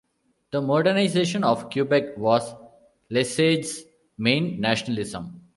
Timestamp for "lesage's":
3.11-3.83